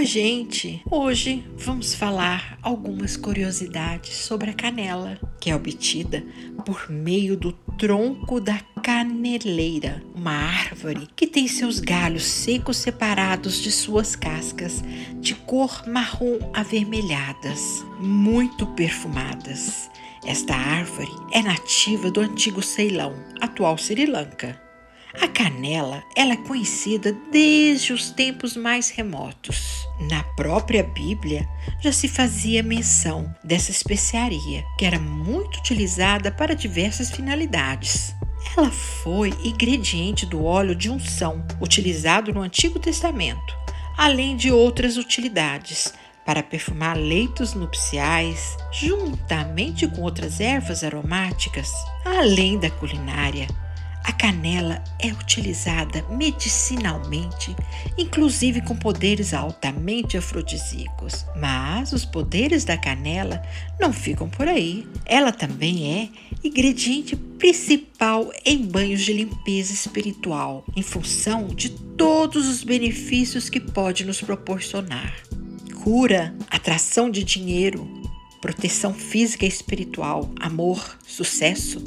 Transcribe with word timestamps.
Oi, 0.00 0.06
gente! 0.06 0.82
Hoje 0.90 1.44
vamos 1.58 1.94
falar 1.94 2.58
algumas 2.62 3.18
curiosidades 3.18 4.14
sobre 4.14 4.48
a 4.48 4.54
canela, 4.54 5.20
que 5.38 5.50
é 5.50 5.54
obtida 5.54 6.24
por 6.64 6.88
meio 6.88 7.36
do 7.36 7.52
tronco 7.76 8.40
da 8.40 8.58
caneleira, 8.82 10.02
uma 10.14 10.32
árvore 10.32 11.06
que 11.14 11.26
tem 11.26 11.46
seus 11.46 11.80
galhos 11.80 12.24
secos 12.24 12.78
separados 12.78 13.60
de 13.60 13.70
suas 13.70 14.16
cascas, 14.16 14.82
de 15.20 15.34
cor 15.34 15.86
marrom 15.86 16.38
avermelhadas, 16.54 17.84
muito 17.98 18.66
perfumadas. 18.68 19.90
Esta 20.24 20.54
árvore 20.54 21.12
é 21.30 21.42
nativa 21.42 22.10
do 22.10 22.20
antigo 22.20 22.62
Ceilão, 22.62 23.14
atual 23.38 23.76
Sri 23.76 24.06
Lanka. 24.06 24.58
A 25.20 25.28
canela 25.28 26.02
ela 26.16 26.32
é 26.32 26.36
conhecida 26.38 27.12
desde 27.30 27.92
os 27.92 28.10
tempos 28.10 28.56
mais 28.56 28.88
remotos. 28.88 29.89
Na 30.00 30.22
própria 30.22 30.82
Bíblia 30.82 31.46
já 31.78 31.92
se 31.92 32.08
fazia 32.08 32.62
menção 32.62 33.34
dessa 33.44 33.70
especiaria, 33.70 34.64
que 34.78 34.86
era 34.86 34.98
muito 34.98 35.58
utilizada 35.58 36.30
para 36.30 36.54
diversas 36.54 37.10
finalidades. 37.10 38.14
Ela 38.56 38.70
foi 38.70 39.28
ingrediente 39.44 40.24
do 40.24 40.42
óleo 40.42 40.74
de 40.74 40.88
unção, 40.88 41.46
utilizado 41.60 42.32
no 42.32 42.40
Antigo 42.40 42.78
Testamento, 42.78 43.54
além 43.96 44.36
de 44.36 44.50
outras 44.50 44.96
utilidades, 44.96 45.92
para 46.24 46.42
perfumar 46.42 46.96
leitos 46.96 47.52
nupciais, 47.52 48.56
juntamente 48.72 49.86
com 49.86 50.00
outras 50.00 50.40
ervas 50.40 50.82
aromáticas, 50.82 51.70
além 52.04 52.58
da 52.58 52.70
culinária. 52.70 53.46
A 54.02 54.12
canela 54.12 54.82
é 54.98 55.08
utilizada 55.08 56.04
medicinalmente, 56.10 57.54
inclusive 57.98 58.60
com 58.62 58.74
poderes 58.74 59.34
altamente 59.34 60.16
afrodisíacos. 60.16 61.26
Mas 61.36 61.92
os 61.92 62.04
poderes 62.04 62.64
da 62.64 62.76
canela 62.76 63.42
não 63.78 63.92
ficam 63.92 64.28
por 64.28 64.48
aí. 64.48 64.86
Ela 65.04 65.32
também 65.32 66.00
é 66.00 66.08
ingrediente 66.42 67.14
principal 67.14 68.30
em 68.44 68.64
banhos 68.66 69.02
de 69.02 69.12
limpeza 69.12 69.72
espiritual, 69.72 70.64
em 70.74 70.82
função 70.82 71.48
de 71.48 71.70
todos 71.70 72.48
os 72.48 72.64
benefícios 72.64 73.50
que 73.50 73.60
pode 73.60 74.04
nos 74.04 74.20
proporcionar. 74.20 75.14
Cura, 75.82 76.34
atração 76.50 77.10
de 77.10 77.24
dinheiro, 77.24 77.88
proteção 78.40 78.92
física 78.94 79.44
e 79.44 79.48
espiritual, 79.48 80.30
amor, 80.40 80.98
sucesso, 81.06 81.82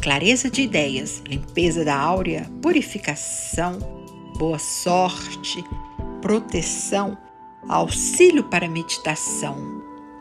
clareza 0.00 0.50
de 0.50 0.62
ideias, 0.62 1.22
limpeza 1.26 1.84
da 1.84 1.96
áurea, 1.96 2.50
purificação, 2.62 3.78
boa 4.38 4.58
sorte, 4.58 5.64
proteção, 6.22 7.18
auxílio 7.68 8.44
para 8.44 8.68
meditação. 8.68 9.56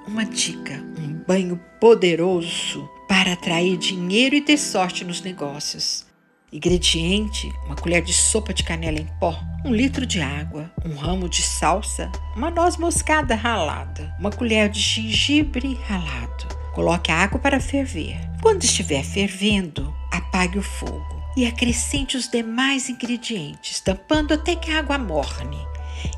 Uma 0.07 0.25
dica: 0.25 0.83
um 0.99 1.23
banho 1.27 1.59
poderoso 1.79 2.89
para 3.07 3.33
atrair 3.33 3.77
dinheiro 3.77 4.35
e 4.35 4.41
ter 4.41 4.57
sorte 4.57 5.03
nos 5.03 5.21
negócios. 5.21 6.05
Ingrediente: 6.51 7.51
uma 7.65 7.75
colher 7.75 8.01
de 8.01 8.13
sopa 8.13 8.53
de 8.53 8.63
canela 8.63 8.99
em 8.99 9.07
pó, 9.19 9.37
um 9.65 9.73
litro 9.73 10.05
de 10.05 10.21
água, 10.21 10.71
um 10.85 10.95
ramo 10.95 11.29
de 11.29 11.41
salsa, 11.41 12.11
uma 12.35 12.49
noz 12.49 12.77
moscada 12.77 13.35
ralada, 13.35 14.15
uma 14.19 14.31
colher 14.31 14.69
de 14.69 14.79
gengibre 14.79 15.77
ralado. 15.87 16.36
Coloque 16.77 17.11
a 17.11 17.23
água 17.23 17.39
para 17.39 17.59
ferver. 17.59 18.19
Quando 18.39 18.63
estiver 18.63 19.03
fervendo, 19.03 19.91
apague 20.11 20.59
o 20.59 20.61
fogo 20.61 21.23
e 21.35 21.43
acrescente 21.43 22.15
os 22.15 22.29
demais 22.29 22.87
ingredientes, 22.87 23.79
tampando 23.79 24.35
até 24.35 24.55
que 24.55 24.69
a 24.69 24.77
água 24.77 24.95
morne. 24.99 25.57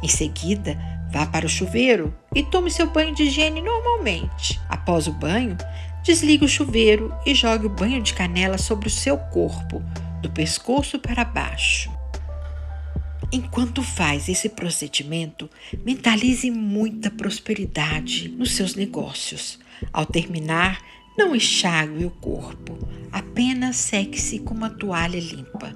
Em 0.04 0.10
seguida, 0.10 0.78
vá 1.14 1.26
para 1.26 1.46
o 1.46 1.50
chuveiro 1.50 2.14
e 2.36 2.44
tome 2.44 2.70
seu 2.70 2.92
banho 2.92 3.16
de 3.16 3.24
higiene 3.24 3.62
normalmente. 3.62 4.60
Após 4.68 5.08
o 5.08 5.14
banho, 5.14 5.56
desligue 6.04 6.44
o 6.44 6.50
chuveiro 6.50 7.10
e 7.26 7.34
jogue 7.34 7.68
o 7.68 7.70
banho 7.70 8.04
de 8.04 8.14
canela 8.14 8.58
sobre 8.58 8.90
o 8.90 8.92
seu 8.92 9.18
corpo, 9.18 9.82
do 10.22 10.30
pescoço 10.30 11.00
para 11.00 11.24
baixo. 11.24 11.90
Enquanto 13.32 13.84
faz 13.84 14.28
esse 14.28 14.50
procedimento, 14.50 15.48
mentalize 15.86 16.50
muita 16.50 17.12
prosperidade 17.12 18.28
nos 18.28 18.54
seus 18.54 18.74
negócios. 18.74 19.60
Ao 19.94 20.04
terminar, 20.04 20.84
não 21.16 21.36
enxague 21.36 22.06
o 22.06 22.10
corpo, 22.10 22.76
apenas 23.12 23.76
seque-se 23.76 24.40
com 24.40 24.56
uma 24.56 24.70
toalha 24.70 25.20
limpa. 25.20 25.76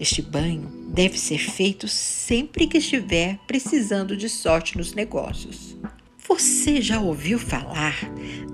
Este 0.00 0.22
banho 0.22 0.66
deve 0.94 1.18
ser 1.18 1.38
feito 1.38 1.86
sempre 1.88 2.66
que 2.66 2.78
estiver 2.78 3.38
precisando 3.46 4.16
de 4.16 4.28
sorte 4.30 4.78
nos 4.78 4.94
negócios. 4.94 5.76
Você 6.26 6.80
já 6.80 6.98
ouviu 6.98 7.38
falar 7.38 7.98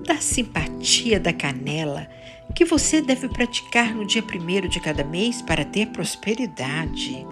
da 0.05 0.17
simpatia 0.19 1.21
da 1.21 1.31
canela 1.31 2.05
que 2.53 2.65
você 2.65 3.01
deve 3.01 3.29
praticar 3.29 3.95
no 3.95 4.05
dia 4.05 4.21
primeiro 4.21 4.67
de 4.67 4.81
cada 4.81 5.05
mês 5.05 5.41
para 5.41 5.63
ter 5.63 5.87
prosperidade? 5.87 7.25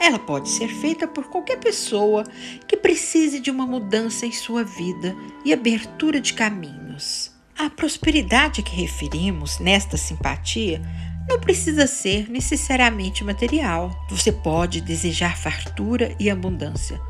Ela 0.00 0.18
pode 0.18 0.48
ser 0.48 0.68
feita 0.68 1.06
por 1.06 1.24
qualquer 1.24 1.58
pessoa 1.58 2.24
que 2.66 2.76
precise 2.76 3.40
de 3.40 3.50
uma 3.50 3.66
mudança 3.66 4.24
em 4.26 4.32
sua 4.32 4.62
vida 4.62 5.16
e 5.44 5.52
abertura 5.52 6.20
de 6.20 6.34
caminhos. 6.34 7.32
A 7.58 7.68
prosperidade 7.68 8.62
que 8.62 8.76
referimos 8.76 9.58
nesta 9.58 9.96
simpatia 9.96 10.80
não 11.28 11.40
precisa 11.40 11.86
ser 11.86 12.30
necessariamente 12.30 13.24
material. 13.24 13.90
Você 14.08 14.32
pode 14.32 14.80
desejar 14.80 15.36
fartura 15.36 16.14
e 16.18 16.30
abundância, 16.30 17.00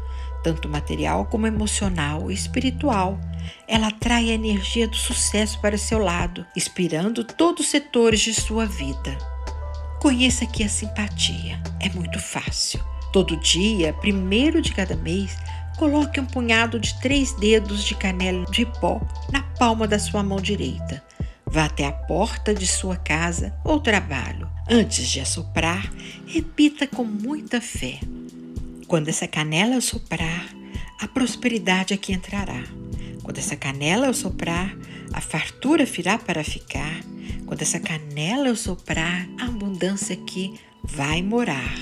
tanto 0.42 0.68
material 0.68 1.26
como 1.26 1.46
emocional 1.46 2.30
e 2.30 2.34
espiritual. 2.34 3.20
Ela 3.68 3.88
atrai 3.88 4.30
a 4.30 4.34
energia 4.34 4.88
do 4.88 4.96
sucesso 4.96 5.60
para 5.60 5.78
seu 5.78 5.98
lado, 5.98 6.46
inspirando 6.56 7.22
todos 7.22 7.66
os 7.66 7.70
setores 7.70 8.20
de 8.20 8.34
sua 8.34 8.66
vida. 8.66 9.37
Conheça 10.00 10.44
aqui 10.44 10.64
a 10.64 10.68
simpatia. 10.68 11.60
É 11.80 11.88
muito 11.90 12.18
fácil. 12.18 12.80
Todo 13.12 13.36
dia, 13.36 13.92
primeiro 13.94 14.60
de 14.60 14.72
cada 14.72 14.96
mês, 14.96 15.36
Coloque 15.78 16.18
um 16.18 16.26
punhado 16.26 16.80
de 16.80 16.92
três 17.00 17.32
dedos 17.34 17.84
de 17.84 17.94
canela 17.94 18.44
de 18.50 18.66
pó 18.66 19.00
na 19.32 19.42
palma 19.42 19.86
da 19.86 19.96
sua 19.96 20.24
mão 20.24 20.40
direita. 20.40 21.00
Vá 21.46 21.66
até 21.66 21.86
a 21.86 21.92
porta 21.92 22.52
de 22.52 22.66
sua 22.66 22.96
casa 22.96 23.54
ou 23.62 23.78
trabalho. 23.78 24.50
Antes 24.68 25.08
de 25.08 25.20
assoprar, 25.20 25.88
repita 26.26 26.84
com 26.84 27.04
muita 27.04 27.60
fé. 27.60 28.00
Quando 28.88 29.06
essa 29.06 29.28
canela 29.28 29.80
soprar, 29.80 30.48
a 31.00 31.06
prosperidade 31.06 31.94
aqui 31.94 32.12
entrará. 32.12 32.64
Quando 33.22 33.38
essa 33.38 33.54
canela 33.54 34.12
soprar, 34.12 34.76
a 35.12 35.20
fartura 35.20 35.84
virá 35.84 36.18
para 36.18 36.42
ficar. 36.42 37.00
Quando 37.48 37.62
essa 37.62 37.80
canela 37.80 38.54
soprar, 38.54 39.26
a 39.40 39.46
abundância 39.46 40.14
aqui 40.14 40.60
vai 40.84 41.22
morar. 41.22 41.74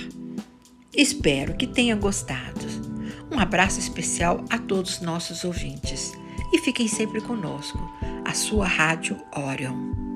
Espero 0.95 1.57
que 1.57 1.67
tenha 1.67 1.97
gostado. 1.97 2.65
Um 3.33 3.41
abraço 3.41 3.81
especial 3.81 4.45
a 4.49 4.59
todos 4.59 5.01
nossos 5.01 5.43
ouvintes 5.43 6.13
e 6.53 6.59
fiquem 6.59 6.87
sempre 6.87 7.21
conosco. 7.21 7.81
A 8.25 8.33
sua 8.33 8.65
Rádio 8.65 9.21
Orion. 9.35 10.16